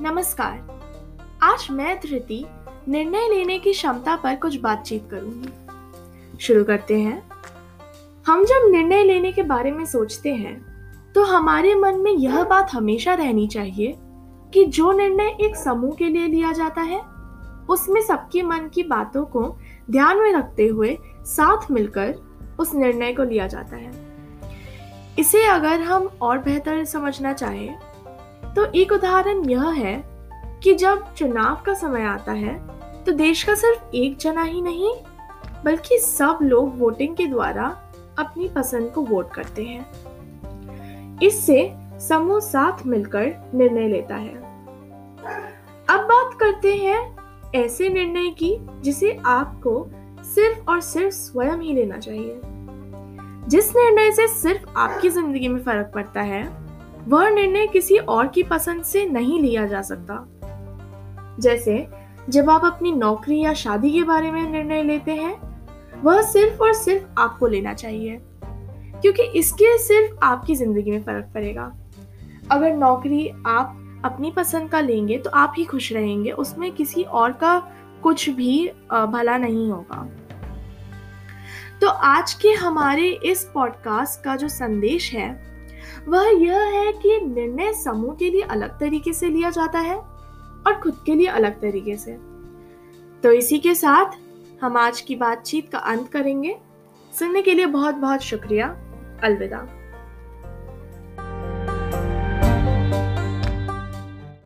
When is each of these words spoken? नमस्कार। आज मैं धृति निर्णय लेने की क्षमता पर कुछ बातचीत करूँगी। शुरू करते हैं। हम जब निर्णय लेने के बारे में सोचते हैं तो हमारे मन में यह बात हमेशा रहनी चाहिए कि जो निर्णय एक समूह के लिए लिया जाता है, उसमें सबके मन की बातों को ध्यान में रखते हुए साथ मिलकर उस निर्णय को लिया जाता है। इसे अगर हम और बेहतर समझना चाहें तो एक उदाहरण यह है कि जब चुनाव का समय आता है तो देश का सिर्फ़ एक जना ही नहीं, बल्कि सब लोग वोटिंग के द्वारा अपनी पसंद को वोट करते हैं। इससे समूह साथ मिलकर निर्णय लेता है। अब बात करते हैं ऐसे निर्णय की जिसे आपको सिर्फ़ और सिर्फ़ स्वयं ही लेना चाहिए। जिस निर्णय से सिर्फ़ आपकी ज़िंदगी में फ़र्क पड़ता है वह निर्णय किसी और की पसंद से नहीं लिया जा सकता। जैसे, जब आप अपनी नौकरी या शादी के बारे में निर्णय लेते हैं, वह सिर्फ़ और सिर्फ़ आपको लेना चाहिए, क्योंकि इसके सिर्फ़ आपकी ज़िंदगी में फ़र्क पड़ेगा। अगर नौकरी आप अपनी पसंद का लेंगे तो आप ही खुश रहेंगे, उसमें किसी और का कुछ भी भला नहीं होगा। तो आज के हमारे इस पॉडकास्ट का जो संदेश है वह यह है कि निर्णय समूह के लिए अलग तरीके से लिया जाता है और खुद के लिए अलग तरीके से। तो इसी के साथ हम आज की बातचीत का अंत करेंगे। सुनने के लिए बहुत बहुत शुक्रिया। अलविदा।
नमस्कार। 0.00 0.80
आज 1.42 1.66
मैं 1.70 1.96
धृति 1.96 2.44
निर्णय 2.88 3.28
लेने 3.28 3.58
की 3.58 3.72
क्षमता 3.72 4.14
पर 4.16 4.36
कुछ 4.36 4.58
बातचीत 4.60 5.06
करूँगी। 5.10 6.38
शुरू 6.38 6.64
करते 6.64 6.98
हैं। 7.00 7.22
हम 8.26 8.44
जब 8.44 8.66
निर्णय 8.70 9.04
लेने 9.04 9.32
के 9.32 9.42
बारे 9.42 9.72
में 9.72 9.84
सोचते 9.84 10.34
हैं 10.34 11.12
तो 11.12 11.24
हमारे 11.24 11.74
मन 11.74 11.98
में 11.98 12.10
यह 12.12 12.42
बात 12.44 12.72
हमेशा 12.72 13.14
रहनी 13.14 13.46
चाहिए 13.48 13.94
कि 14.54 14.64
जो 14.64 14.92
निर्णय 14.92 15.36
एक 15.40 15.56
समूह 15.56 15.94
के 15.94 16.08
लिए 16.08 16.26
लिया 16.26 16.52
जाता 16.52 16.82
है, 16.82 17.00
उसमें 17.68 18.00
सबके 18.02 18.42
मन 18.42 18.68
की 18.74 18.82
बातों 18.82 19.24
को 19.26 19.46
ध्यान 19.90 20.22
में 20.22 20.32
रखते 20.32 20.66
हुए 20.66 20.96
साथ 21.26 21.70
मिलकर 21.70 22.14
उस 22.58 22.74
निर्णय 22.74 23.12
को 23.12 23.22
लिया 23.22 23.46
जाता 23.46 23.76
है। 23.76 23.90
इसे 25.18 25.44
अगर 25.46 25.80
हम 25.80 26.10
और 26.22 26.38
बेहतर 26.38 26.84
समझना 26.84 27.32
चाहें 27.32 27.93
तो 28.56 28.64
एक 28.72 28.92
उदाहरण 28.92 29.48
यह 29.50 29.68
है 29.68 29.96
कि 30.62 30.74
जब 30.74 31.12
चुनाव 31.14 31.62
का 31.66 31.74
समय 31.74 32.02
आता 32.02 32.32
है 32.32 32.54
तो 33.04 33.12
देश 33.12 33.42
का 33.42 33.54
सिर्फ़ 33.54 33.96
एक 33.96 34.16
जना 34.16 34.42
ही 34.42 34.60
नहीं, 34.62 34.94
बल्कि 35.64 35.98
सब 35.98 36.38
लोग 36.42 36.78
वोटिंग 36.78 37.16
के 37.16 37.26
द्वारा 37.26 37.64
अपनी 38.18 38.48
पसंद 38.48 38.90
को 38.90 39.02
वोट 39.02 39.32
करते 39.32 39.64
हैं। 39.64 41.18
इससे 41.22 41.72
समूह 42.00 42.40
साथ 42.40 42.86
मिलकर 42.86 43.50
निर्णय 43.54 43.88
लेता 43.88 44.16
है। 44.16 44.34
अब 45.88 46.00
बात 46.00 46.38
करते 46.40 46.74
हैं 46.76 47.16
ऐसे 47.54 47.88
निर्णय 47.88 48.30
की 48.30 48.56
जिसे 48.80 49.16
आपको 49.26 49.86
सिर्फ़ 50.24 50.70
और 50.70 50.80
सिर्फ़ 50.80 51.14
स्वयं 51.14 51.58
ही 51.58 51.74
लेना 51.74 51.98
चाहिए। 51.98 52.40
जिस 53.48 53.70
निर्णय 53.76 54.10
से 54.12 54.26
सिर्फ़ 54.28 54.68
आपकी 54.76 55.08
ज़िंदगी 55.10 55.48
में 55.48 55.62
फ़र्क 55.62 55.90
पड़ता 55.94 56.20
है 56.22 56.42
वह 57.08 57.28
निर्णय 57.30 57.66
किसी 57.66 57.96
और 57.98 58.28
की 58.28 58.42
पसंद 58.42 58.82
से 58.82 59.04
नहीं 59.06 59.40
लिया 59.42 59.66
जा 59.66 59.82
सकता। 59.82 60.24
जैसे, 61.40 61.86
जब 62.28 62.50
आप 62.50 62.64
अपनी 62.64 62.92
नौकरी 62.92 63.40
या 63.40 63.52
शादी 63.54 63.90
के 63.92 64.02
बारे 64.02 64.30
में 64.30 64.42
निर्णय 64.42 64.82
लेते 64.82 65.12
हैं, 65.12 65.34
वह 66.02 66.22
सिर्फ़ 66.22 66.62
और 66.62 66.72
सिर्फ़ 66.72 67.06
आपको 67.18 67.46
लेना 67.46 67.74
चाहिए, 67.74 68.20
क्योंकि 69.02 69.22
इसके 69.38 69.76
सिर्फ़ 69.78 70.18
आपकी 70.22 70.54
ज़िंदगी 70.54 70.90
में 70.90 71.02
फ़र्क 71.02 71.30
पड़ेगा। 71.34 71.72
अगर 72.50 72.74
नौकरी 72.74 73.28
आप 73.46 73.80
अपनी 74.04 74.30
पसंद 74.30 74.70
का 74.70 74.80
लेंगे 74.80 75.18
तो 75.18 75.30
आप 75.30 75.54
ही 75.58 75.64
खुश 75.64 75.92
रहेंगे, 75.92 76.30
उसमें 76.30 76.70
किसी 76.72 77.02
और 77.02 77.32
का 77.32 77.58
कुछ 78.02 78.28
भी 78.30 78.68
भला 78.90 79.36
नहीं 79.38 79.70
होगा। 79.70 80.08
तो 81.80 81.88
आज 81.88 82.34
के 82.34 82.48
हमारे 82.50 83.08
इस 83.24 83.44
पॉडकास्ट 83.44 84.22
का 84.24 84.36
जो 84.36 84.48
संदेश 84.48 85.12
है 85.12 85.53
वह 86.08 86.28
यह 86.28 86.58
है 86.58 86.92
कि 86.92 87.20
निर्णय 87.20 87.72
समूह 87.72 88.14
के 88.14 88.30
लिए 88.30 88.42
अलग 88.42 88.80
तरीके 88.80 89.12
से 89.12 89.28
लिया 89.28 89.50
जाता 89.50 89.78
है 89.78 89.96
और 90.66 90.80
खुद 90.82 91.02
के 91.06 91.14
लिए 91.14 91.26
अलग 91.26 91.60
तरीके 91.60 91.96
से। 91.96 92.12
तो 93.22 93.32
इसी 93.32 93.58
के 93.58 93.74
साथ 93.74 94.06
हम 94.64 94.76
आज 94.76 95.00
की 95.00 95.16
बातचीत 95.16 95.68
का 95.68 95.78
अंत 95.78 96.08
करेंगे। 96.08 96.56
सुनने 97.18 97.42
के 97.42 97.54
लिए 97.54 97.66
बहुत 97.66 97.94
बहुत 97.94 98.20
शुक्रिया। 98.20 98.68
अलविदा। 99.24 99.83